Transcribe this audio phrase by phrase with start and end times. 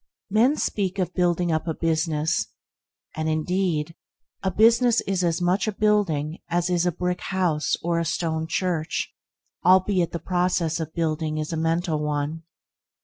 [0.31, 2.47] Men speak of "building up a business,"
[3.15, 3.93] and, indeed,
[4.41, 8.47] a business is as much a building as is a brick house or a stone
[8.47, 9.13] church,
[9.63, 12.41] albeit the process of building is a mental one.